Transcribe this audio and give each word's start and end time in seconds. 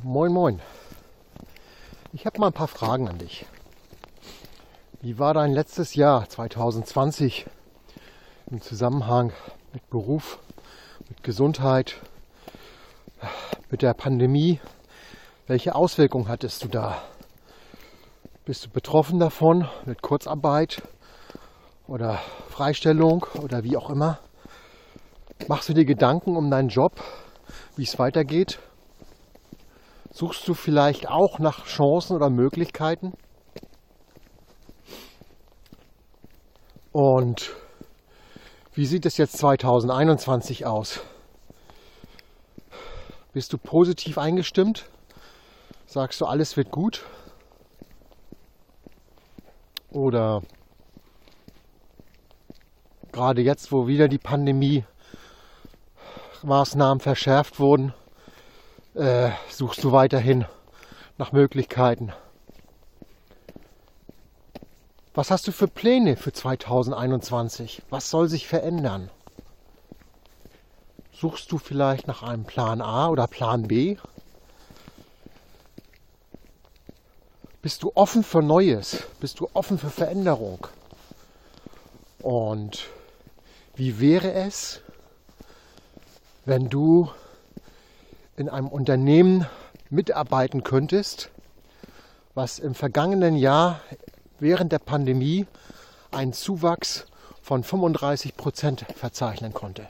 Moin, 0.00 0.32
moin. 0.32 0.62
Ich 2.14 2.24
habe 2.24 2.40
mal 2.40 2.46
ein 2.46 2.54
paar 2.54 2.66
Fragen 2.66 3.08
an 3.08 3.18
dich. 3.18 3.44
Wie 5.02 5.18
war 5.18 5.34
dein 5.34 5.52
letztes 5.52 5.94
Jahr 5.94 6.26
2020 6.26 7.44
im 8.50 8.62
Zusammenhang 8.62 9.34
mit 9.74 9.90
Beruf, 9.90 10.38
mit 11.10 11.22
Gesundheit, 11.22 11.96
mit 13.70 13.82
der 13.82 13.92
Pandemie? 13.92 14.60
Welche 15.46 15.74
Auswirkungen 15.74 16.26
hattest 16.26 16.64
du 16.64 16.68
da? 16.68 17.02
Bist 18.46 18.64
du 18.64 18.70
betroffen 18.70 19.20
davon 19.20 19.68
mit 19.84 20.00
Kurzarbeit 20.00 20.80
oder 21.86 22.18
Freistellung 22.48 23.26
oder 23.42 23.62
wie 23.62 23.76
auch 23.76 23.90
immer? 23.90 24.20
Machst 25.48 25.68
du 25.68 25.74
dir 25.74 25.84
Gedanken 25.84 26.34
um 26.34 26.50
deinen 26.50 26.70
Job, 26.70 26.98
wie 27.76 27.82
es 27.82 27.98
weitergeht? 27.98 28.58
Suchst 30.14 30.46
du 30.46 30.52
vielleicht 30.52 31.08
auch 31.08 31.38
nach 31.38 31.64
Chancen 31.64 32.14
oder 32.14 32.28
Möglichkeiten? 32.28 33.14
Und 36.92 37.50
wie 38.74 38.84
sieht 38.84 39.06
es 39.06 39.16
jetzt 39.16 39.38
2021 39.38 40.66
aus? 40.66 41.00
Bist 43.32 43.54
du 43.54 43.58
positiv 43.58 44.18
eingestimmt? 44.18 44.84
Sagst 45.86 46.20
du, 46.20 46.26
alles 46.26 46.58
wird 46.58 46.70
gut? 46.70 47.06
Oder 49.90 50.42
gerade 53.12 53.40
jetzt, 53.40 53.72
wo 53.72 53.86
wieder 53.86 54.08
die 54.08 54.18
Pandemie 54.18 54.84
Maßnahmen 56.42 57.00
verschärft 57.00 57.58
wurden, 57.58 57.94
äh, 58.94 59.30
suchst 59.50 59.82
du 59.84 59.92
weiterhin 59.92 60.44
nach 61.18 61.32
Möglichkeiten. 61.32 62.12
Was 65.14 65.30
hast 65.30 65.46
du 65.46 65.52
für 65.52 65.68
Pläne 65.68 66.16
für 66.16 66.32
2021? 66.32 67.82
Was 67.90 68.10
soll 68.10 68.28
sich 68.28 68.48
verändern? 68.48 69.10
Suchst 71.12 71.52
du 71.52 71.58
vielleicht 71.58 72.06
nach 72.06 72.22
einem 72.22 72.44
Plan 72.44 72.80
A 72.80 73.08
oder 73.08 73.26
Plan 73.26 73.68
B? 73.68 73.98
Bist 77.60 77.82
du 77.82 77.92
offen 77.94 78.24
für 78.24 78.42
Neues? 78.42 79.04
Bist 79.20 79.38
du 79.38 79.48
offen 79.52 79.78
für 79.78 79.90
Veränderung? 79.90 80.66
Und 82.20 82.88
wie 83.74 84.00
wäre 84.00 84.32
es, 84.32 84.80
wenn 86.44 86.68
du 86.68 87.10
in 88.42 88.48
einem 88.48 88.66
Unternehmen 88.66 89.46
mitarbeiten 89.88 90.64
könntest, 90.64 91.30
was 92.34 92.58
im 92.58 92.74
vergangenen 92.74 93.36
Jahr 93.36 93.80
während 94.40 94.72
der 94.72 94.80
Pandemie 94.80 95.46
einen 96.10 96.32
Zuwachs 96.32 97.06
von 97.40 97.62
35 97.62 98.36
Prozent 98.36 98.84
verzeichnen 98.96 99.54
konnte. 99.54 99.88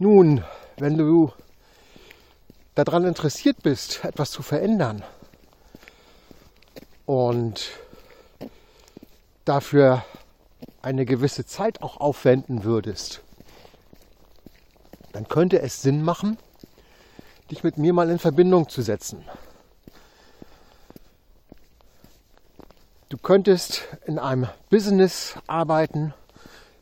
Nun, 0.00 0.42
wenn 0.78 0.98
du 0.98 1.32
daran 2.74 3.04
interessiert 3.04 3.62
bist, 3.62 4.04
etwas 4.04 4.32
zu 4.32 4.42
verändern 4.42 5.04
und 7.06 7.70
dafür 9.44 10.04
eine 10.82 11.04
gewisse 11.04 11.46
Zeit 11.46 11.80
auch 11.80 11.98
aufwenden 11.98 12.64
würdest, 12.64 13.22
dann 15.12 15.28
könnte 15.28 15.60
es 15.60 15.82
Sinn 15.82 16.02
machen, 16.02 16.38
dich 17.50 17.64
mit 17.64 17.78
mir 17.78 17.92
mal 17.92 18.10
in 18.10 18.18
Verbindung 18.18 18.68
zu 18.68 18.82
setzen. 18.82 19.24
Du 23.08 23.16
könntest 23.16 23.84
in 24.06 24.18
einem 24.18 24.48
Business 24.68 25.34
arbeiten, 25.46 26.12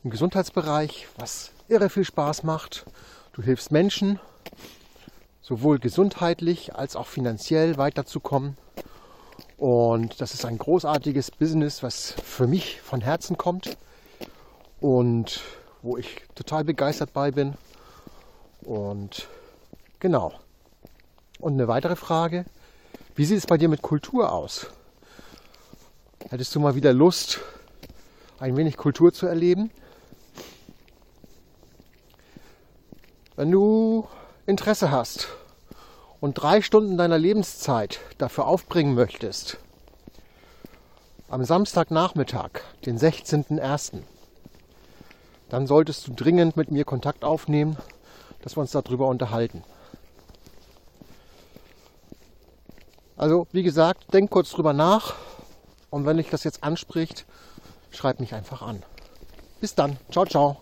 im 0.03 0.09
Gesundheitsbereich, 0.09 1.07
was 1.17 1.51
irre 1.69 1.89
viel 1.89 2.03
Spaß 2.03 2.43
macht. 2.43 2.85
Du 3.31 3.41
hilfst 3.41 3.71
Menschen, 3.71 4.19
sowohl 5.41 5.79
gesundheitlich 5.79 6.75
als 6.75 6.97
auch 6.97 7.07
finanziell 7.07 7.77
weiterzukommen. 7.77 8.57
Und 9.57 10.19
das 10.19 10.33
ist 10.33 10.43
ein 10.43 10.57
großartiges 10.57 11.31
Business, 11.31 11.81
was 11.81 12.11
für 12.23 12.47
mich 12.47 12.81
von 12.81 13.01
Herzen 13.01 13.37
kommt 13.37 13.77
und 14.81 15.41
wo 15.81 15.97
ich 15.97 16.23
total 16.35 16.63
begeistert 16.63 17.13
bei 17.13 17.31
bin. 17.31 17.53
Und 18.67 19.29
genau. 20.01 20.33
Und 21.39 21.53
eine 21.53 21.69
weitere 21.69 21.95
Frage, 21.95 22.43
wie 23.15 23.23
sieht 23.23 23.37
es 23.37 23.47
bei 23.47 23.57
dir 23.57 23.69
mit 23.69 23.81
Kultur 23.81 24.33
aus? 24.33 24.67
Hättest 26.29 26.53
du 26.53 26.59
mal 26.59 26.75
wieder 26.75 26.91
Lust, 26.91 27.39
ein 28.39 28.57
wenig 28.57 28.75
Kultur 28.75 29.13
zu 29.13 29.25
erleben? 29.25 29.71
Wenn 33.37 33.51
du 33.51 34.05
Interesse 34.45 34.91
hast 34.91 35.29
und 36.19 36.33
drei 36.33 36.61
Stunden 36.61 36.97
deiner 36.97 37.17
Lebenszeit 37.17 38.01
dafür 38.17 38.47
aufbringen 38.47 38.95
möchtest, 38.95 39.59
am 41.29 41.45
Samstagnachmittag, 41.45 42.49
den 42.85 42.99
16.01., 42.99 44.01
dann 45.47 45.67
solltest 45.67 46.05
du 46.05 46.13
dringend 46.13 46.57
mit 46.57 46.69
mir 46.69 46.83
Kontakt 46.83 47.23
aufnehmen 47.23 47.77
dass 48.41 48.55
wir 48.55 48.61
uns 48.61 48.71
darüber 48.71 49.07
unterhalten. 49.07 49.63
Also, 53.17 53.47
wie 53.51 53.63
gesagt, 53.63 54.13
denk 54.13 54.29
kurz 54.29 54.51
drüber 54.51 54.73
nach 54.73 55.15
und 55.89 56.05
wenn 56.05 56.17
dich 56.17 56.29
das 56.29 56.43
jetzt 56.43 56.63
anspricht, 56.63 57.25
schreib 57.91 58.19
mich 58.19 58.33
einfach 58.33 58.61
an. 58.61 58.83
Bis 59.59 59.73
dann. 59.73 59.97
Ciao, 60.11 60.25
ciao. 60.25 60.57